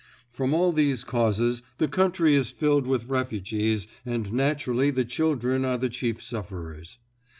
From 0.31 0.55
all 0.55 0.71
these 0.71 1.03
causes 1.03 1.61
the 1.77 1.87
country 1.87 2.33
is 2.33 2.49
filled 2.49 2.87
with 2.87 3.09
refugees 3.09 3.87
and 4.03 4.33
naturally 4.33 4.89
the 4.89 5.05
children 5.05 5.63
are 5.63 5.77
the 5.77 5.89
chief 5.89 6.23
sufferers. 6.23 6.97